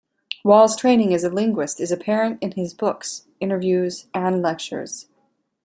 [0.43, 5.07] Wall's training as a linguist is apparent in his books, interviews, and lectures.